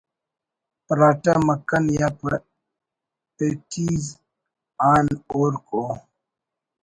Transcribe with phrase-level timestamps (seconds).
[0.85, 2.07] پراٹہ مکھن یا
[3.35, 4.03] پیٹیز
[4.89, 5.83] آن ہورک ءُ